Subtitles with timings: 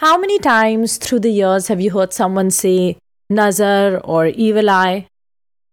[0.00, 2.98] How many times through the years have you heard someone say
[3.28, 5.08] nazar or evil eye?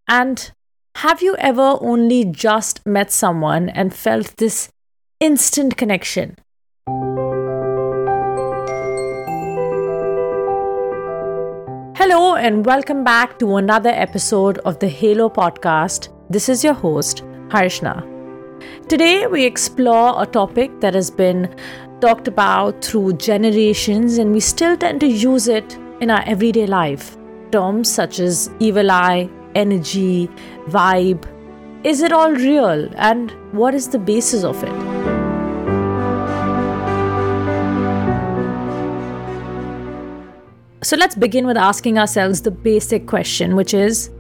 [0.08, 0.52] And
[0.96, 4.70] have you ever only just met someone and felt this
[5.20, 6.38] instant connection?
[11.96, 16.10] Hello, and welcome back to another episode of the Halo podcast.
[16.32, 18.16] This is your host, Harshna.
[18.90, 21.56] Today, we explore a topic that has been
[22.02, 27.18] talked about through generations, and we still tend to use it in our everyday life.
[27.52, 30.28] Terms such as evil eye, energy,
[30.68, 31.26] vibe.
[31.84, 32.90] Is it all real?
[32.96, 35.06] And what is the basis of it?
[40.84, 44.12] So let's begin with asking ourselves the basic question, which is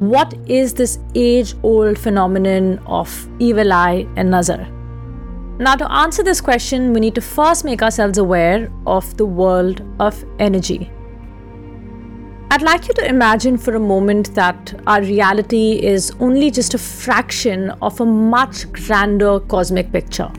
[0.00, 4.79] what is this age old phenomenon of evil eye and nazar?
[5.60, 9.82] Now, to answer this question, we need to first make ourselves aware of the world
[10.00, 10.90] of energy.
[12.50, 16.78] I'd like you to imagine for a moment that our reality is only just a
[16.78, 20.32] fraction of a much grander cosmic picture.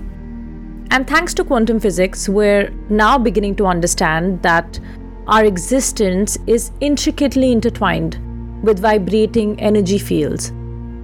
[0.89, 4.80] And thanks to quantum physics, we're now beginning to understand that
[5.27, 8.17] our existence is intricately intertwined
[8.64, 10.52] with vibrating energy fields.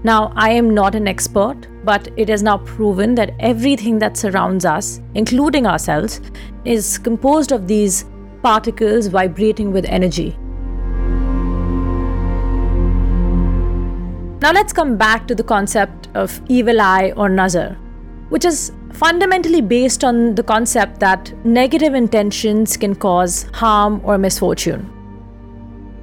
[0.03, 4.65] Now, I am not an expert, but it is now proven that everything that surrounds
[4.65, 6.19] us, including ourselves,
[6.65, 8.03] is composed of these
[8.43, 10.35] particles vibrating with energy.
[14.41, 17.77] Now, let's come back to the concept of evil eye or nazar,
[18.29, 24.81] which is fundamentally based on the concept that negative intentions can cause harm or misfortune.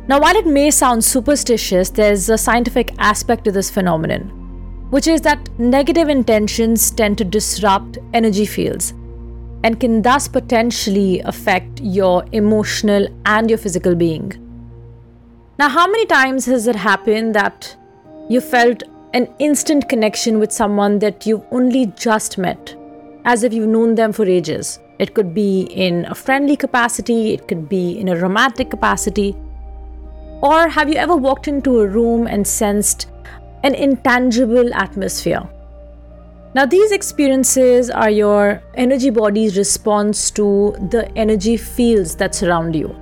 [0.09, 4.44] Now, while it may sound superstitious, there's a scientific aspect to this phenomenon
[4.95, 8.91] which is that negative intentions tend to disrupt energy fields
[9.65, 14.33] and can thus potentially affect your emotional and your physical being.
[15.59, 17.77] Now, how many times has it happened that
[18.29, 22.77] you felt an instant connection with someone that you've only just met,
[23.25, 24.79] as if you've known them for ages?
[25.01, 29.35] It could be in a friendly capacity, it could be in a romantic capacity.
[30.41, 33.09] Or have you ever walked into a room and sensed
[33.65, 35.43] an intangible atmosphere.
[36.55, 42.95] Now, these experiences are your energy body's response to the energy fields that surround you.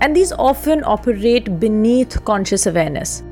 [0.00, 3.24] And these often operate beneath conscious awareness.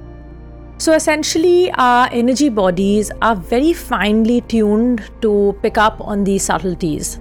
[0.79, 7.19] So, essentially, our energy bodies are very finely tuned to pick up on these subtleties.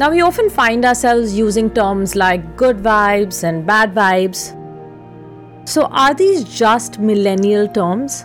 [0.00, 4.56] Now, we often find ourselves using terms like good vibes and bad vibes.
[5.68, 8.24] So, are these just millennial terms?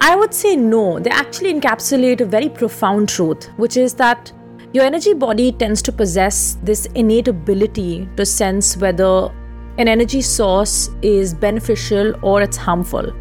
[0.00, 4.32] I would say no, they actually encapsulate a very profound truth, which is that
[4.72, 9.32] your energy body tends to possess this innate ability to sense whether
[9.78, 13.12] an energy source is beneficial or it's harmful.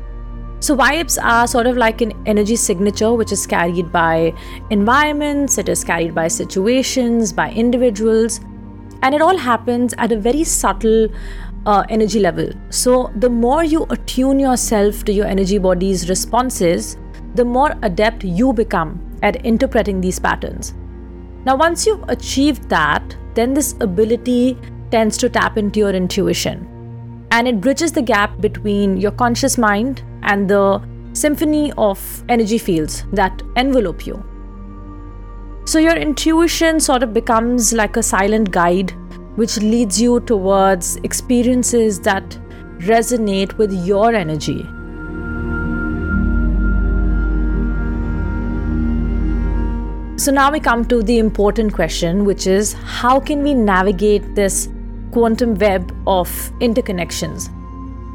[0.59, 4.33] So, vibes are sort of like an energy signature which is carried by
[4.69, 8.39] environments, it is carried by situations, by individuals,
[9.03, 11.09] and it all happens at a very subtle
[11.65, 12.49] uh, energy level.
[12.69, 16.97] So, the more you attune yourself to your energy body's responses,
[17.35, 20.73] the more adept you become at interpreting these patterns.
[21.45, 24.57] Now, once you've achieved that, then this ability
[24.89, 26.71] tends to tap into your intuition
[27.31, 30.81] and it bridges the gap between your conscious mind and the
[31.13, 34.23] symphony of energy fields that envelope you.
[35.65, 38.91] So, your intuition sort of becomes like a silent guide
[39.35, 42.37] which leads you towards experiences that
[42.79, 44.63] resonate with your energy.
[50.17, 54.69] So, now we come to the important question, which is how can we navigate this
[55.11, 56.29] quantum web of
[56.59, 57.49] interconnections?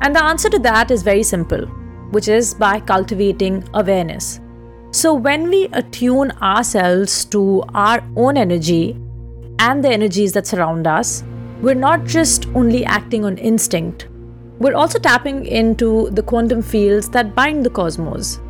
[0.03, 1.67] And the answer to that is very simple
[2.11, 4.41] which is by cultivating awareness.
[4.93, 8.97] So, when we attune ourselves to our own energy
[9.61, 11.23] and the energies that surround us,
[11.61, 14.09] we're not just only acting on instinct,
[14.59, 18.41] we're also tapping into the quantum fields that bind the cosmos.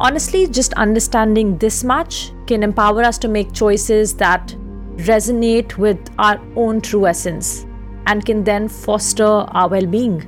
[0.00, 4.54] Honestly, just understanding this much can empower us to make choices that
[4.96, 7.66] resonate with our own true essence
[8.06, 10.18] and can then foster our well being.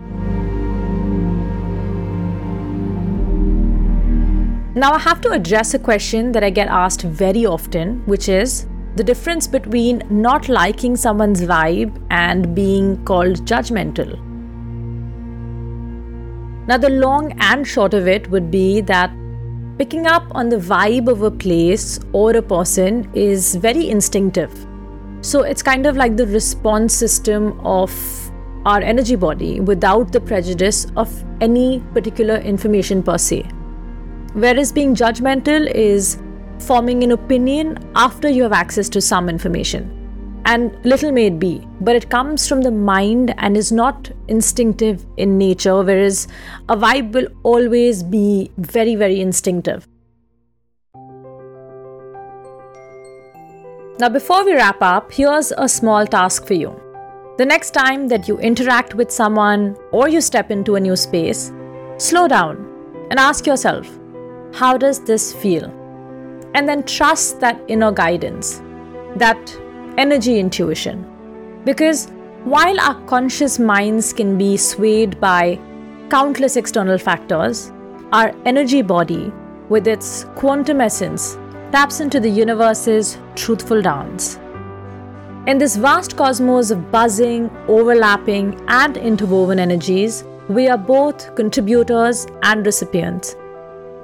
[4.74, 8.66] Now, I have to address a question that I get asked very often, which is
[8.96, 14.18] the difference between not liking someone's vibe and being called judgmental.
[16.66, 19.10] Now, the long and short of it would be that
[19.78, 24.66] picking up on the vibe of a place or a person is very instinctive.
[25.20, 27.92] So it's kind of like the response system of
[28.64, 33.42] our energy body without the prejudice of any particular information per se.
[34.32, 36.18] Whereas being judgmental is
[36.58, 39.95] forming an opinion after you have access to some information.
[40.46, 45.04] And little may it be, but it comes from the mind and is not instinctive
[45.16, 46.28] in nature, whereas
[46.68, 49.88] a vibe will always be very, very instinctive.
[53.98, 56.80] Now, before we wrap up, here's a small task for you.
[57.38, 61.50] The next time that you interact with someone or you step into a new space,
[61.96, 62.56] slow down
[63.10, 63.88] and ask yourself,
[64.54, 65.64] how does this feel?
[66.54, 68.62] And then trust that inner guidance,
[69.16, 69.58] that
[69.98, 71.04] energy intuition.
[71.64, 72.06] Because
[72.44, 75.58] while our conscious minds can be swayed by
[76.10, 77.72] countless external factors,
[78.12, 79.32] our energy body,
[79.68, 81.36] with its quantum essence,
[81.72, 84.38] taps into the universe's truthful dance.
[85.46, 92.64] In this vast cosmos of buzzing, overlapping, and interwoven energies, we are both contributors and
[92.64, 93.36] recipients.